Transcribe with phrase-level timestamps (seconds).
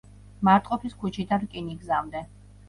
[0.47, 2.25] მარტყოფის ქუჩიდან რკინიგზამდე.